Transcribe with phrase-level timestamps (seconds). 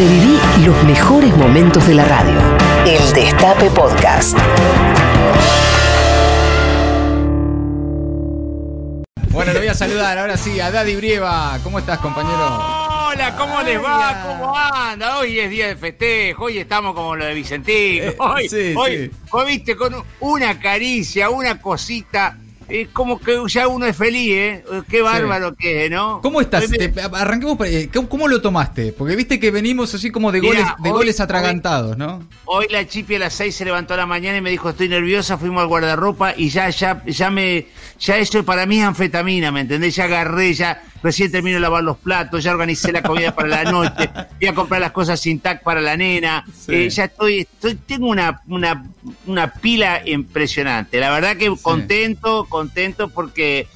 [0.00, 2.40] Reviví los mejores momentos de la radio.
[2.86, 4.34] El Destape Podcast.
[9.28, 11.58] Bueno, le voy a saludar ahora sí a Daddy Brieva.
[11.62, 12.34] ¿Cómo estás, compañero?
[12.34, 14.24] Hola, ¿cómo les va?
[14.26, 15.18] ¿Cómo anda?
[15.18, 18.04] Hoy es día de festejo, hoy estamos como lo de Vicentino.
[18.06, 19.10] Eh, Hoy, sí, hoy, sí.
[19.32, 22.38] hoy, viste, con una caricia, una cosita.
[22.70, 24.64] Es como que ya uno es feliz, ¿eh?
[24.88, 26.20] Qué bárbaro que es, ¿no?
[26.22, 26.62] ¿Cómo estás?
[26.62, 27.56] Hoy me- Te- arranquemos.
[27.56, 28.92] por- ¿Cómo, cómo lo tomaste?
[28.92, 32.22] Porque viste que venimos así como de goles, de hoy- goles atragantados, ¿no?
[32.44, 34.88] Hoy la chipi a las 6 se levantó a la mañana y me dijo, estoy
[34.88, 37.66] nerviosa, fuimos al guardarropa y ya, ya, ya me,
[37.98, 39.94] ya eso para mí es anfetamina, ¿me entendés?
[39.96, 43.70] Ya agarré, ya recién termino de lavar los platos, ya organicé la comida para la
[43.70, 44.10] noche,
[44.40, 46.74] voy a comprar las cosas sin tac para la nena, Sí.
[46.74, 48.84] eh, ya estoy, estoy, tengo una, una,
[49.26, 51.00] una pila impresionante.
[51.00, 53.66] La verdad que contento, contento porque,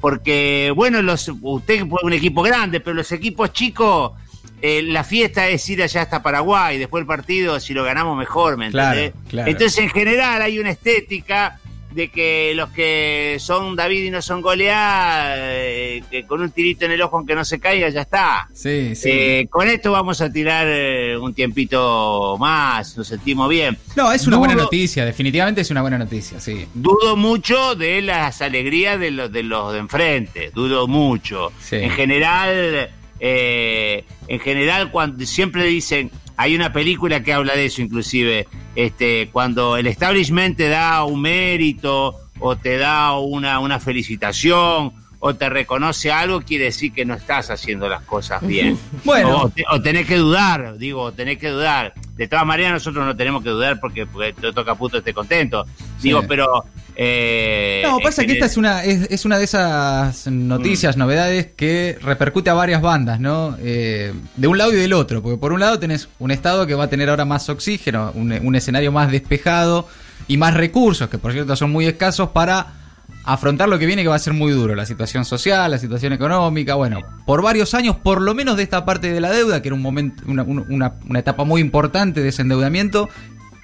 [0.00, 4.12] porque, bueno, los, usted es un equipo grande, pero los equipos chicos,
[4.60, 8.56] eh, la fiesta es ir allá hasta Paraguay, después el partido, si lo ganamos mejor,
[8.56, 9.50] ¿me Claro, claro.
[9.50, 11.58] Entonces, en general, hay una estética
[11.94, 16.84] de que los que son David y no son Goliat, eh, que con un tirito
[16.84, 18.48] en el ojo aunque no se caiga, ya está.
[18.52, 19.08] Sí, sí.
[19.10, 23.76] Eh, con esto vamos a tirar eh, un tiempito más, nos sentimos bien.
[23.96, 26.66] no, es una dudo- buena noticia, definitivamente es una buena noticia, sí.
[26.74, 31.52] Dudo mucho de las alegrías de los de los de enfrente, dudo mucho.
[31.60, 31.76] Sí.
[31.76, 37.82] En general, eh, en general cuando siempre dicen, hay una película que habla de eso
[37.82, 38.46] inclusive,
[38.76, 44.92] este, cuando el establishment te da un mérito o te da una, una felicitación
[45.26, 48.78] o te reconoce algo, quiere decir que no estás haciendo las cosas bien.
[49.04, 49.42] Bueno.
[49.42, 51.94] O, te- o tenés que dudar, digo, tenés que dudar.
[52.16, 55.64] De todas maneras, nosotros no tenemos que dudar porque, porque te toca puto esté contento.
[56.02, 56.26] Digo, Sí.
[56.28, 56.64] pero.
[56.96, 60.48] Eh, No, pasa en que esta es una, es, es una de esas Mm.
[60.48, 63.56] noticias, novedades que repercute a varias bandas, ¿no?
[63.60, 66.74] Eh, de un lado y del otro, porque por un lado tenés un estado que
[66.74, 69.88] va a tener ahora más oxígeno, un, un escenario más despejado
[70.28, 72.74] y más recursos, que por cierto son muy escasos para
[73.26, 76.12] afrontar lo que viene que va a ser muy duro, la situación social, la situación
[76.12, 79.68] económica, bueno, por varios años, por lo menos de esta parte de la deuda, que
[79.68, 83.08] era un momento, una, una- una- una etapa muy importante de ese endeudamiento,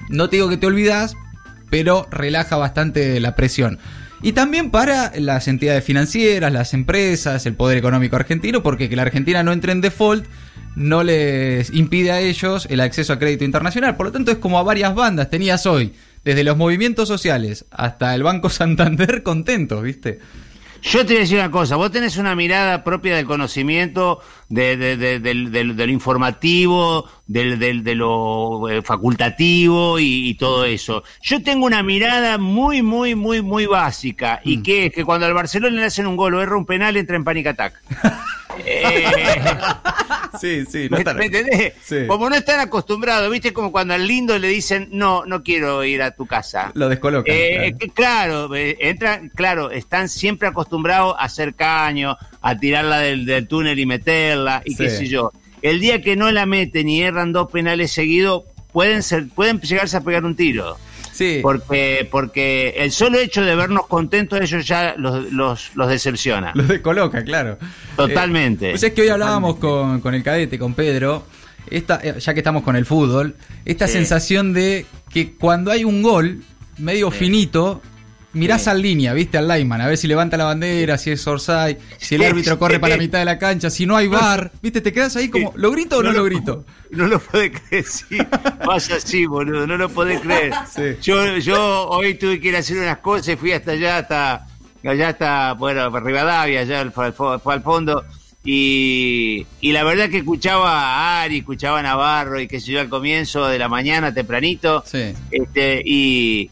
[0.09, 1.15] no te digo que te olvidas,
[1.71, 3.79] pero relaja bastante la presión.
[4.23, 9.03] Y también para las entidades financieras, las empresas, el poder económico argentino, porque que la
[9.03, 10.27] Argentina no entre en default
[10.77, 13.97] no les impide a ellos el acceso a crédito internacional.
[13.97, 15.31] Por lo tanto, es como a varias bandas.
[15.31, 20.21] Tenías hoy, desde los movimientos sociales hasta el Banco Santander, contentos, ¿viste?
[20.83, 24.77] Yo te voy a decir una cosa, vos tenés una mirada propia del conocimiento, de,
[24.77, 30.65] de- de- del, del- de lo informativo, del, del- de lo facultativo y, y todo
[30.65, 31.03] eso.
[31.23, 35.35] Yo tengo una mirada muy, muy, muy, muy básica, y que es que cuando al
[35.35, 37.75] Barcelona le hacen un gol o erra un penal, entra en panic attack.
[38.65, 39.05] Eh,
[40.41, 41.75] Sí, sí, ¿Me, me entendés?
[41.85, 42.07] Sí.
[42.07, 43.53] Como no están acostumbrados, ¿viste?
[43.53, 46.71] Como cuando al lindo le dicen, no, no quiero ir a tu casa.
[46.75, 47.35] Lo descolocan.
[47.37, 47.79] Eh, claro.
[47.79, 53.49] que claro, eh, entran, claro, están siempre acostumbrados a hacer caño, a tirarla del, del
[53.49, 55.33] túnel y meterla, y qué sé yo.
[55.63, 59.97] El día que no la meten y erran dos penales seguidos, pueden ser, pueden llegarse
[59.97, 60.79] a pegar un tiro.
[61.21, 61.41] Sí.
[61.43, 66.53] Porque, porque el solo hecho de vernos contentos, ellos ya los, los, los decepciona.
[66.55, 67.59] Lo descoloca, claro.
[67.95, 68.69] Totalmente.
[68.69, 71.25] Eh, pues es que hoy hablábamos con, con el cadete, con Pedro,
[71.69, 73.37] esta, eh, ya que estamos con el fútbol,
[73.67, 73.93] esta Sí.
[73.95, 76.43] sensación de que cuando hay un gol
[76.79, 77.83] medio finito,
[78.33, 78.71] mirás Sí.
[78.71, 82.15] al línea, viste, al lineman, a ver si levanta la bandera, si es offside, si
[82.15, 84.93] el árbitro corre para la mitad de la cancha, si no hay bar, viste, te
[84.93, 86.65] quedas ahí como, ¿lo grito o no, lo grito?
[86.91, 88.19] No lo puede creer, sí.
[88.65, 90.53] Pasa así, boludo, no lo podés creer.
[90.75, 90.83] Sí.
[91.01, 94.47] Yo, yo hoy tuve que ir a hacer unas cosas y fui hasta allá, hasta,
[94.83, 97.13] allá hasta, bueno, Rivadavia, allá al, fue
[97.55, 98.05] al fondo.
[98.45, 102.81] Y, y la verdad que escuchaba a Ari, escuchaba a Navarro y qué sé yo
[102.81, 104.83] al comienzo de la mañana, tempranito.
[104.85, 105.13] Sí.
[105.31, 106.51] Este, y,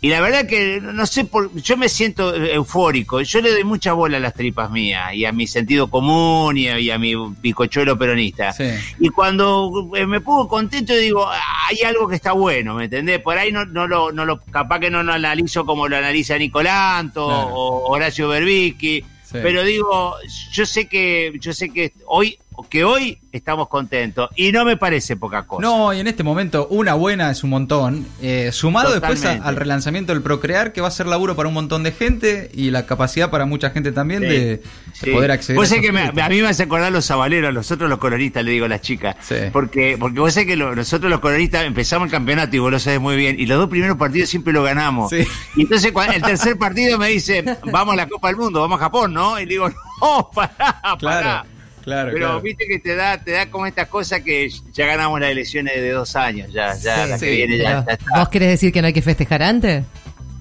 [0.00, 3.92] y la verdad que no sé por yo me siento eufórico yo le doy mucha
[3.92, 7.14] bola a las tripas mías y a mi sentido común y a, y a mi
[7.42, 8.70] picochuelo peronista Sí.
[9.00, 13.20] y cuando eh, me pongo contento digo "Ah, hay algo que está bueno me entendés
[13.20, 16.38] por ahí no, no lo no lo capaz que no lo analizo como lo analiza
[16.38, 17.48] Nicolanto Claro.
[17.54, 19.38] o Horacio Berbisky Sí.
[19.42, 20.14] pero digo
[20.52, 25.16] yo sé que yo sé que hoy que hoy estamos contentos y no me parece
[25.16, 28.06] poca cosa No, y en este momento una buena es un montón.
[28.22, 31.54] eh, sumado después a- al relanzamiento del Procrear, que va a ser laburo para un
[31.54, 34.62] montón de gente y la capacidad para mucha gente también de, de
[34.92, 35.10] Sí.
[35.12, 37.88] poder acceder Vos a esos que me- a mí me hace acordar los sabaleros, nosotros
[37.88, 39.16] los coloristas, le digo a las chicas.
[39.20, 39.36] Sí.
[39.52, 42.78] Porque, porque vos sabés que lo- nosotros los coloristas empezamos el campeonato y vos lo
[42.78, 43.38] sabés muy bien.
[43.38, 45.12] Y los dos primeros partidos siempre lo ganamos.
[45.12, 48.80] Y entonces cuando el tercer partido me dice, vamos a la Copa del Mundo, vamos
[48.80, 49.38] a Japón, ¿no?
[49.38, 49.68] Y le digo,
[50.00, 50.96] no, pará, pará.
[50.98, 51.48] Claro,
[51.88, 52.40] Claro, Pero claro.
[52.42, 55.90] viste que te da, te da como estas cosas que ya ganamos las elecciones de
[55.90, 58.18] dos años, ya, ya Sí, la que viene ya, Pero, ya está.
[58.18, 59.84] ¿Vos querés decir que no hay que festejar antes?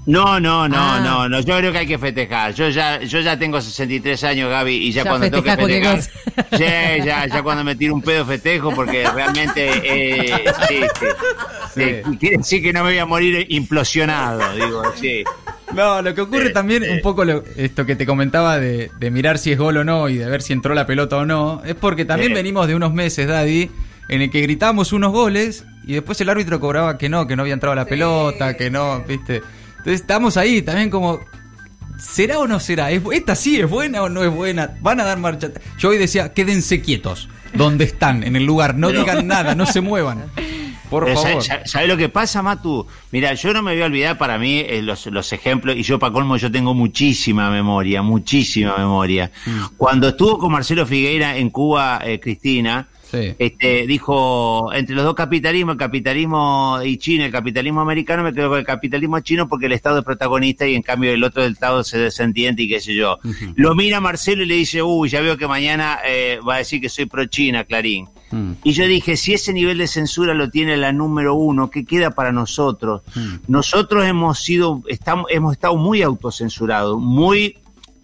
[0.05, 1.01] No, no, no, Ah.
[1.03, 2.53] no, no, yo creo que hay que festejar.
[2.53, 5.55] Yo ya, yo ya tengo 63 años, Gaby, y ya, Ya cuando tengo que
[6.01, 11.05] festejar, ya, ya cuando me tiro un pedo festejo, porque realmente, eh, sí, sí.
[11.75, 11.81] Sí.
[11.81, 15.23] Eh, quiere decir que no me voy a morir implosionado, digo, sí.
[15.73, 19.37] No, lo que ocurre también, un poco lo- esto que te comentaba de, de mirar
[19.37, 21.75] si es gol o no y de ver si entró la pelota o no, es
[21.75, 22.35] porque también Sí.
[22.35, 23.69] venimos de unos meses, Daddy,
[24.09, 27.41] en el que gritamos unos goles y después el árbitro cobraba que no, que no
[27.41, 29.41] había entrado la pelota, que no, ¿viste?
[29.79, 31.19] Entonces estamos ahí también como,
[31.99, 32.89] ¿será o no será?
[32.91, 34.77] ¿Es, ¿Esta sí es buena o no es buena?
[34.81, 35.49] ¿Van a dar marcha?
[35.77, 39.81] Yo hoy decía, quédense quietos, donde están, en el lugar, no digan nada, no se
[39.81, 40.25] muevan.
[40.89, 41.43] Por Pero favor.
[41.43, 42.85] ¿sabes, lo que pasa, Matu?
[43.11, 45.99] Mira, yo no me voy a olvidar para mí eh, los, los ejemplos, y yo
[45.99, 49.31] para colmo yo tengo muchísima memoria, muchísima memoria.
[49.45, 49.75] Mm.
[49.77, 53.33] Cuando estuvo con Marcelo Figueira en Cuba, eh, Cristina, Sí.
[53.39, 58.49] este, dijo, entre los dos capitalismos, el capitalismo y China, el capitalismo americano, me quedo
[58.49, 61.53] con el capitalismo chino porque el Estado es protagonista y en cambio el otro del
[61.53, 63.17] Estado se desentiende y qué sé yo.
[63.55, 66.81] Lo mira Marcelo y le dice, uy, ya veo que mañana eh, va a decir
[66.81, 68.09] que soy pro China, Clarín.
[68.31, 68.51] Mm.
[68.63, 72.11] Y yo dije, si ese nivel de censura lo tiene la número uno, ¿qué queda
[72.11, 73.01] para nosotros?
[73.15, 73.35] Mm.
[73.47, 77.57] Nosotros hemos sido, estamos, hemos estado muy autocensurados, muy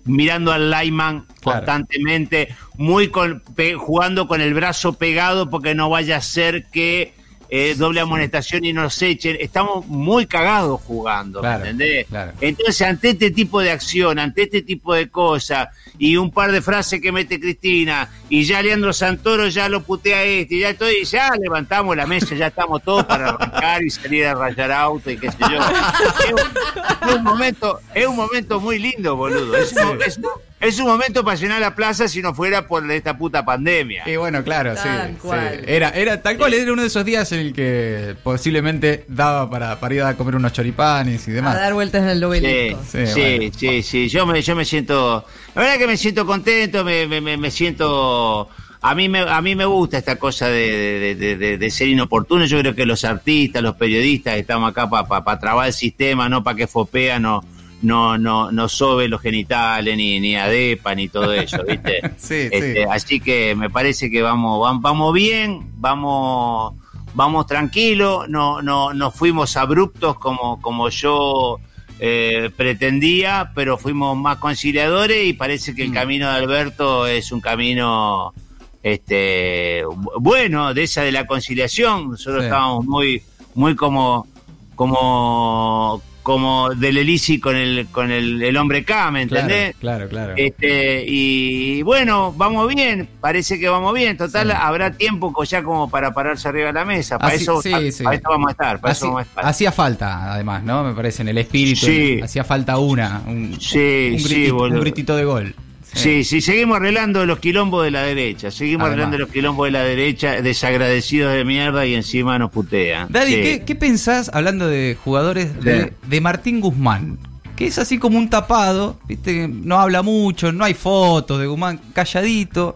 [0.06, 1.60] mirando al Lyman Claro.
[1.60, 7.14] constantemente, muy con- pe- jugando con el brazo pegado porque no vaya a ser que
[7.56, 9.38] eh, doble amonestación y nos echen.
[9.40, 12.08] Estamos muy cagados jugando, ¿me Claro, entendés?
[12.08, 12.32] claro.
[12.42, 15.68] Entonces, ante este tipo de acción, ante este tipo de cosas,
[16.00, 20.24] y un par de frases que mete Cristina, y ya Leandro Santoro ya lo putea
[20.24, 24.26] este, y ya estoy, ya levantamos la mesa, ya estamos todos para arrancar y salir
[24.26, 25.60] a rayar auto y qué sé yo.
[25.60, 29.56] Es un, es un momento, es un momento muy lindo, boludo.
[29.56, 30.24] Es un, es un-
[30.64, 34.04] es un momento para llenar la plaza si no fuera por esta puta pandemia.
[34.10, 35.16] Y bueno, claro, sí, Tal sí.
[35.22, 35.62] cual.
[35.68, 39.80] Era, era tal cual, era uno de esos días en el que posiblemente daba para,
[39.80, 41.56] para ir a comer unos choripanes y A demás.
[41.56, 42.82] dar vueltas en el obelisco.
[42.92, 43.54] Sí, sí, bueno.
[43.58, 44.08] sí, sí.
[44.10, 47.52] Yo me, yo me siento, la verdad que me siento contento, me, me, me- me
[47.52, 48.50] siento,
[48.82, 50.70] a mí me, a mí me gusta esta cosa de,
[51.00, 52.46] de- de- de- de ser inoportuno.
[52.46, 56.58] Yo creo que los artistas, los periodistas estamos acá para trabar el sistema, no para
[56.58, 57.44] que Fopea no,
[57.84, 62.00] no, no, no sobe los genitales, ni, ni adepa, ni todo eso, ¿viste?
[62.18, 62.80] Sí, Este, sí.
[62.90, 66.74] Así que me parece que vamos, vam- vamos bien, vamos,
[67.14, 71.60] vamos tranquilos, no, no, no fuimos abruptos como, como yo
[72.00, 75.94] eh, pretendía, pero fuimos más conciliadores y parece que el Mm.
[75.94, 78.34] camino de Alberto es un camino
[78.82, 82.10] este bu- bueno, de esa de la conciliación.
[82.12, 82.46] Nosotros Sí.
[82.48, 83.22] estábamos muy,
[83.56, 84.28] muy como,
[84.76, 89.76] como, como del Elisi con el, con el, el hombre K, ¿me entendés?
[89.80, 90.34] Claro, claro, claro.
[90.38, 94.16] Este, y bueno, vamos bien, parece que vamos bien.
[94.18, 94.56] Total, Sí.
[94.60, 97.20] habrá tiempo ya como para pararse arriba de la mesa.
[97.20, 98.04] Para, Así- eso, sí, pa- sí.
[98.04, 98.80] para eso vamos a estar.
[98.80, 99.46] Para eso vamos a estar.
[99.46, 100.84] hacía falta, además, ¿no?
[100.84, 101.86] Me parece, en el espíritu.
[101.86, 102.20] Sí.
[102.24, 103.22] Hacía falta una.
[103.28, 104.78] Un, Sí, un, sí, gritito, boludo.
[104.78, 105.56] un gritito de gol.
[105.94, 108.50] Sí, sí, seguimos arreglando los quilombos de la derecha.
[108.52, 108.94] Seguimos Además.
[109.06, 113.08] arreglando los quilombos de la derecha, desagradecidos de mierda y encima nos putean.
[113.12, 113.42] Daddy, Sí.
[113.42, 115.90] ¿qué, qué pensás, hablando de jugadores, de, Sí.
[116.08, 117.20] de Martín Guzmán?
[117.56, 119.48] Que es así como un tapado, ¿viste?
[119.48, 122.74] No habla mucho, no hay fotos de Guzmán, calladito.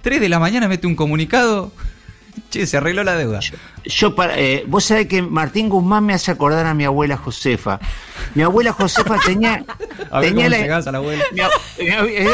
[0.00, 1.72] 3 de la mañana mete un comunicado.
[2.50, 3.40] Che, se arregló la deuda.
[3.84, 7.78] Yo para, eh, vos sabés que Martín Guzmán me hace acordar a mi abuela Josefa.
[8.34, 9.64] Mi abuela Josefa tenía,
[10.10, 11.24] A ver tenía cómo la, llegás a la abuela.
[11.32, 11.44] mi, eh,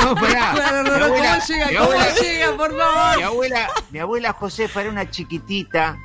[0.00, 0.52] abuela-
[1.00, 1.68] ¿Cómo llega?
[1.68, 3.16] mi ¿Cómo abuela- llega, por favor?
[3.16, 5.96] Mi abuela, mi abuela Josefa era una chiquitita,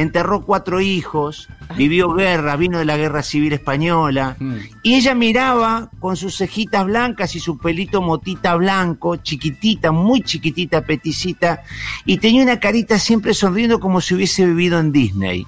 [0.00, 4.56] enterró cuatro hijos, vivió guerra, vino de la guerra civil española, Mm.
[4.84, 10.82] y ella miraba con sus cejitas blancas y su pelito motita blanco, chiquitita, muy chiquitita,
[10.82, 11.62] peticita,
[12.04, 15.46] y tenía una carita siempre sonriendo como si hubiese vivido en Disney.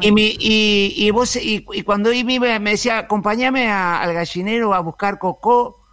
[0.00, 4.14] Y, mi, y, y vos, y, y cuando me, iba- me decía, acompáñame a- al
[4.14, 5.83] gallinero a buscar cocó,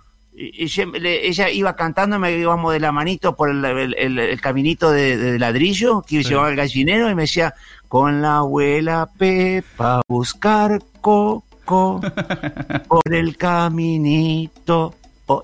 [1.00, 5.18] le- ella iba cantándome, íbamos de la manito por el, el- el- el caminito de,
[5.18, 6.30] de ladrillo que Sí.
[6.30, 7.54] llevaba el gallinero y me decía,
[7.88, 12.02] con la abuela Pepa a buscar coco
[12.88, 14.96] por el caminito.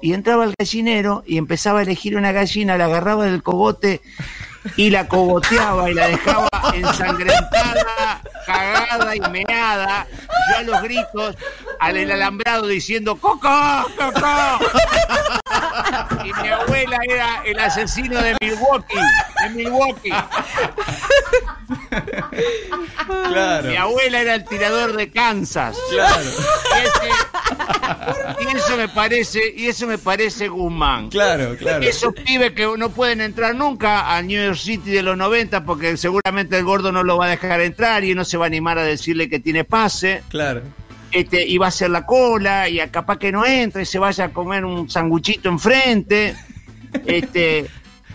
[0.02, 4.02] Y entraba el gallinero y empezaba a elegir una gallina, la agarraba del cogote
[4.76, 10.08] y la cogoteaba y la dejaba ensangrentada, cagada y meada.
[10.50, 11.36] Yo a los gritos,
[11.80, 13.50] al el alambrado diciendo ¡Coco!
[13.98, 14.66] ¡Coco!
[16.24, 18.96] Y mi abuela era el asesino de Milwaukee,
[19.44, 20.14] de Milwaukee.
[23.30, 23.68] Claro.
[23.68, 25.78] Mi abuela era el tirador de Kansas.
[25.90, 26.22] Claro.
[26.22, 27.12] Y ese,
[28.40, 31.10] Y eso me parece, y eso me parece Guzmán.
[31.10, 31.84] Claro, claro.
[31.84, 35.98] Esos pibes que no pueden entrar nunca a New York City de los 90 porque
[35.98, 38.78] seguramente el gordo no lo va a dejar entrar y no se va a animar
[38.78, 40.24] a decirle que tiene pase.
[40.30, 40.62] Claro.
[41.12, 43.98] Este, y va a hacer la cola y a capaz que no entre y se
[43.98, 46.36] vaya a comer un sanguchito enfrente.
[47.06, 47.68] Este,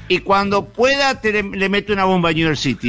[0.09, 2.89] y cuando pueda te le, le mete una bomba a New York City.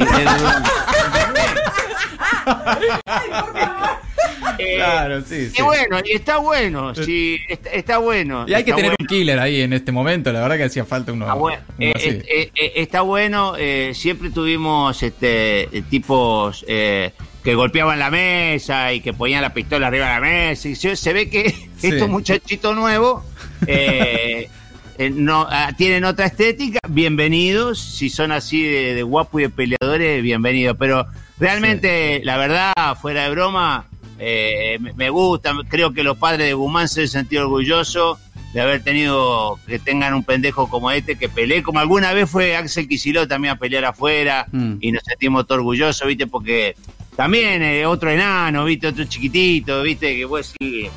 [4.64, 5.62] Eh, Claro, sí, Y sí.
[5.62, 8.44] bueno, y está bueno, sí, está, está bueno.
[8.48, 8.96] Y hay que tener bueno.
[9.00, 11.86] un killer ahí en este momento, la verdad que hacía falta uno, Está bueno, uno
[11.86, 12.08] eh, así.
[12.08, 18.10] eh, eh, eh, está bueno, eh, siempre tuvimos este eh, tipos eh, que golpeaban la
[18.10, 20.68] mesa y que ponían la pistola arriba de la mesa.
[20.68, 21.88] Y se, se ve que Sí.
[21.88, 23.22] estos muchachitos nuevos
[23.66, 24.48] eh,
[24.96, 26.78] eh, no, ah, tienen otra estética.
[26.88, 30.76] Bienvenidos, si son así de, de guapos y de peleadores, bienvenidos.
[30.78, 31.06] Pero
[31.38, 33.86] realmente, la verdad, fuera de broma,
[34.18, 35.52] eh, me, gusta.
[35.68, 38.18] Creo que los padres de Guzmán se han sentido orgullosos
[38.52, 42.56] de haber tenido, que tengan un pendejo como este que pelee, como alguna vez fue
[42.56, 44.74] Axel Kicillof también a pelear afuera Mm.
[44.80, 46.26] y nos sentimos todos orgullosos, ¿viste?
[46.28, 46.76] Porque
[47.16, 48.86] también eh, otro enano, ¿viste?
[48.88, 50.16] Otro chiquitito, ¿viste?
[50.16, 50.88] Que vos Sí.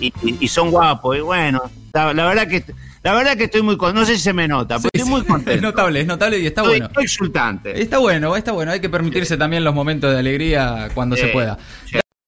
[0.00, 1.62] y, y- y son guapos, y bueno,
[1.94, 2.64] la, la verdad que
[3.04, 5.10] la verdad que estoy muy con, no sé si se me nota, pero Sí, estoy
[5.10, 5.52] muy contento.
[5.52, 6.86] Es notable, es notable y está estoy, bueno.
[6.86, 7.80] estoy exultante.
[7.82, 8.70] Está bueno, está bueno.
[8.70, 11.58] Hay que permitirse también los momentos de alegría cuando se pueda.